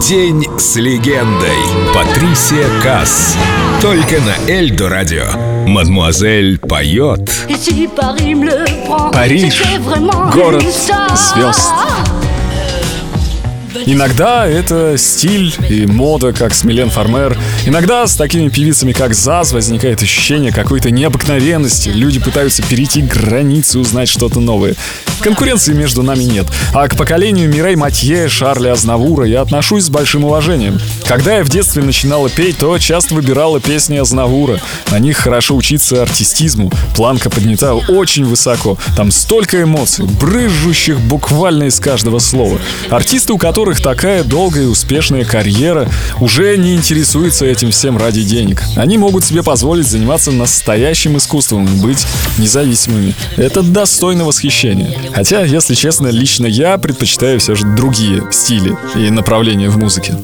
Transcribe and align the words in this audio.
День 0.00 0.46
с 0.58 0.76
легендой. 0.76 1.56
Патрисия 1.94 2.66
Касс. 2.82 3.36
Только 3.80 4.16
на 4.20 4.50
Эльдо 4.50 4.88
радио. 4.88 5.24
Мадмуазель 5.68 6.58
поет. 6.58 7.30
Париж. 9.12 9.62
Город 10.32 10.62
звезд. 10.64 11.72
Иногда 13.86 14.46
это 14.46 14.96
стиль 14.96 15.54
и 15.68 15.86
мода, 15.86 16.32
как 16.32 16.54
с 16.54 16.64
Милен 16.64 16.88
Фармер. 16.88 17.38
Иногда 17.66 18.06
с 18.06 18.16
такими 18.16 18.48
певицами, 18.48 18.92
как 18.92 19.14
Заз, 19.14 19.52
возникает 19.52 20.02
ощущение 20.02 20.52
какой-то 20.52 20.90
необыкновенности. 20.90 21.90
Люди 21.90 22.18
пытаются 22.18 22.62
перейти 22.62 23.02
границы, 23.02 23.78
узнать 23.78 24.08
что-то 24.08 24.40
новое. 24.40 24.74
Конкуренции 25.20 25.74
между 25.74 26.02
нами 26.02 26.24
нет. 26.24 26.46
А 26.72 26.88
к 26.88 26.96
поколению 26.96 27.48
Мирей 27.48 27.76
Матье, 27.76 28.28
Шарля 28.28 28.72
Азнавура 28.72 29.26
я 29.26 29.42
отношусь 29.42 29.84
с 29.84 29.90
большим 29.90 30.24
уважением. 30.24 30.80
Когда 31.06 31.36
я 31.36 31.44
в 31.44 31.50
детстве 31.50 31.82
начинала 31.82 32.30
петь, 32.30 32.58
то 32.58 32.78
часто 32.78 33.14
выбирала 33.14 33.60
песни 33.60 33.96
Азнавура. 33.96 34.60
На 34.90 34.98
них 34.98 35.18
хорошо 35.18 35.56
учиться 35.56 36.02
артистизму. 36.02 36.72
Планка 36.96 37.28
поднята 37.28 37.74
очень 37.74 38.24
высоко. 38.24 38.78
Там 38.96 39.10
столько 39.10 39.62
эмоций, 39.62 40.06
брызжущих 40.06 41.00
буквально 41.00 41.64
из 41.64 41.78
каждого 41.80 42.18
слова. 42.18 42.58
Артисты, 42.90 43.32
у 43.32 43.38
которых 43.38 43.73
которых 43.74 43.80
такая 43.80 44.24
долгая 44.24 44.64
и 44.64 44.66
успешная 44.66 45.24
карьера, 45.24 45.88
уже 46.20 46.56
не 46.56 46.74
интересуются 46.74 47.46
этим 47.46 47.70
всем 47.70 47.96
ради 47.96 48.22
денег. 48.22 48.62
Они 48.76 48.98
могут 48.98 49.24
себе 49.24 49.42
позволить 49.42 49.86
заниматься 49.86 50.30
настоящим 50.30 51.16
искусством 51.16 51.66
и 51.66 51.80
быть 51.80 52.06
независимыми. 52.38 53.14
Это 53.36 53.62
достойно 53.62 54.24
восхищения. 54.24 54.90
Хотя, 55.12 55.44
если 55.44 55.74
честно, 55.74 56.08
лично 56.08 56.46
я 56.46 56.78
предпочитаю 56.78 57.40
все 57.40 57.54
же 57.54 57.66
другие 57.66 58.22
стили 58.30 58.76
и 58.94 59.10
направления 59.10 59.68
в 59.68 59.78
музыке. 59.78 60.14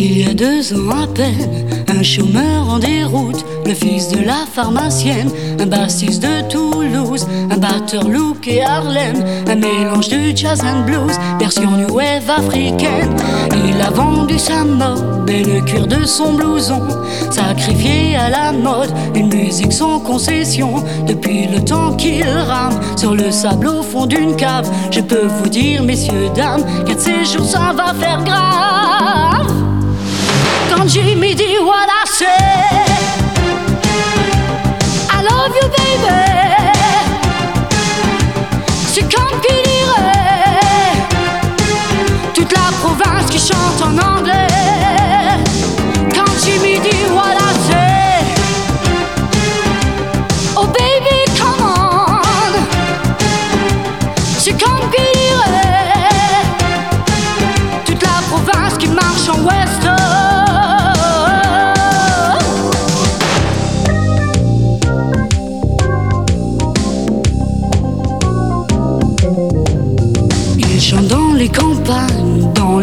Il 0.00 0.16
y 0.16 0.22
a 0.22 0.32
deux 0.32 0.72
ans 0.74 0.90
à 0.90 1.08
peine, 1.08 1.87
un 1.98 2.02
chômeur 2.04 2.68
en 2.68 2.78
déroute, 2.78 3.44
le 3.66 3.74
fils 3.74 4.08
de 4.08 4.20
la 4.24 4.46
pharmacienne, 4.52 5.30
un 5.58 5.66
bassiste 5.66 6.22
de 6.22 6.48
Toulouse, 6.48 7.26
un 7.50 7.56
batteur 7.56 8.04
look 8.08 8.46
et 8.46 8.62
Harlem, 8.62 9.16
un 9.48 9.56
mélange 9.56 10.08
de 10.08 10.36
jazz 10.36 10.62
and 10.62 10.84
blues, 10.86 11.18
version 11.40 11.72
new 11.72 11.92
wave 11.92 12.30
africaine. 12.30 13.16
Il 13.66 13.80
a 13.80 13.90
vendu 13.90 14.38
sa 14.38 14.62
mode 14.62 15.28
et 15.28 15.42
le 15.42 15.60
cuir 15.62 15.88
de 15.88 16.04
son 16.04 16.34
blouson, 16.34 16.82
sacrifié 17.30 18.14
à 18.14 18.30
la 18.30 18.52
mode, 18.52 18.90
une 19.16 19.34
musique 19.34 19.72
sans 19.72 19.98
concession, 19.98 20.84
depuis 21.04 21.48
le 21.48 21.64
temps 21.64 21.94
qu'il 21.96 22.28
rame 22.28 22.78
sur 22.96 23.16
le 23.16 23.32
sable 23.32 23.66
au 23.66 23.82
fond 23.82 24.06
d'une 24.06 24.36
cave. 24.36 24.70
Je 24.92 25.00
peux 25.00 25.26
vous 25.26 25.48
dire, 25.48 25.82
messieurs, 25.82 26.30
dames, 26.36 26.64
qu'un 26.86 26.94
de 26.94 27.00
ces 27.00 27.24
jours 27.24 27.44
ça 27.44 27.72
va 27.74 27.92
faire 27.94 28.22
grave. 28.22 29.67
Quand 30.88 30.94
Jimmy 30.94 31.34
dit 31.34 31.58
what 31.58 31.86
I 31.90 32.06
say, 32.06 32.24
I 35.10 35.22
love 35.22 35.54
you, 35.54 35.68
baby. 35.68 36.18
C'est 38.90 39.06
qui 39.06 39.16
dirait 39.66 40.12
toute 42.32 42.52
la 42.52 42.70
province 42.80 43.30
qui 43.30 43.38
chante 43.38 43.82
en 43.82 43.90
anglais. 43.98 44.07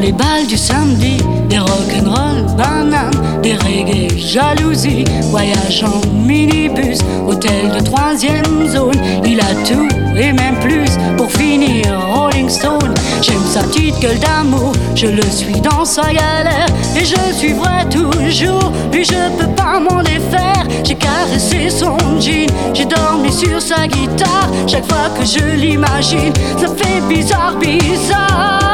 Les 0.05 0.11
balles 0.11 0.45
du 0.45 0.55
samedi, 0.55 1.17
des 1.49 1.57
rock'n'roll 1.57 2.45
bananes, 2.55 3.41
des 3.41 3.53
reggae 3.53 4.07
jalousie, 4.15 5.03
voyage 5.31 5.83
en 5.83 5.99
minibus, 6.13 6.99
hôtel 7.27 7.71
de 7.75 7.83
troisième 7.83 8.67
zone, 8.67 9.01
il 9.25 9.39
a 9.39 9.53
tout 9.67 9.87
et 10.15 10.31
même 10.31 10.59
plus 10.61 10.91
pour 11.17 11.31
finir 11.31 11.85
Rolling 12.13 12.49
Stone. 12.49 12.93
J'aime 13.23 13.45
sa 13.51 13.61
petite 13.63 13.99
gueule 13.99 14.19
d'amour, 14.19 14.73
je 14.93 15.07
le 15.07 15.23
suis 15.23 15.59
dans 15.59 15.85
sa 15.85 16.03
galère 16.03 16.67
et 16.95 17.03
je 17.03 17.33
suivrai 17.33 17.89
toujours. 17.89 18.71
Lui, 18.93 19.03
je 19.03 19.21
peux 19.39 19.51
pas 19.55 19.79
m'en 19.79 20.03
défaire. 20.03 20.65
J'ai 20.83 20.95
caressé 20.95 21.69
son 21.71 21.97
jean, 22.19 22.47
j'ai 22.75 22.85
dormi 22.85 23.33
sur 23.33 23.59
sa 23.59 23.87
guitare. 23.87 24.49
Chaque 24.67 24.85
fois 24.85 25.09
que 25.17 25.25
je 25.25 25.55
l'imagine, 25.55 26.33
ça 26.59 26.67
fait 26.67 27.01
bizarre, 27.09 27.55
bizarre. 27.59 28.64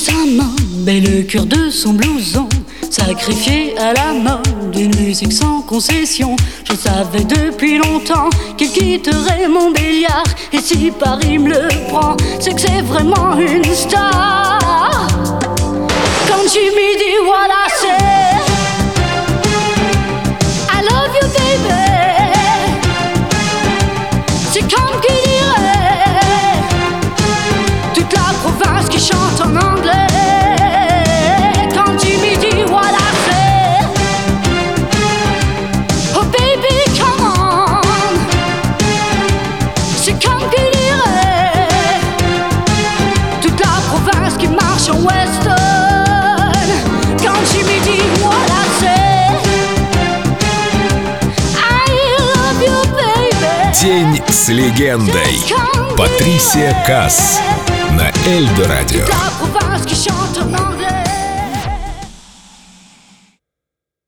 Sa 0.00 0.12
et 0.86 1.00
le 1.00 1.22
cœur 1.24 1.44
de 1.44 1.68
son 1.68 1.92
blouson, 1.92 2.48
sacrifié 2.90 3.76
à 3.78 3.92
la 3.92 4.12
mode 4.14 4.70
d'une 4.72 4.94
musique 4.96 5.32
sans 5.32 5.60
concession. 5.60 6.36
Je 6.64 6.74
savais 6.74 7.24
depuis 7.24 7.76
longtemps 7.76 8.30
qu'il 8.56 8.70
quitterait 8.70 9.46
mon 9.46 9.70
béliard. 9.70 10.24
Et 10.54 10.58
si 10.58 10.90
Paris 10.90 11.38
me 11.38 11.50
le 11.50 11.68
prend, 11.88 12.16
c'est 12.40 12.54
que 12.54 12.60
c'est 12.62 12.82
vraiment 12.82 13.36
une 13.36 13.64
star. 13.64 14.09
С 54.30 54.48
легендой. 54.48 55.40
Патрисия 55.96 56.84
Касс 56.86 57.40
на 57.92 58.12
Эльдо 58.28 58.68
радио. 58.68 59.04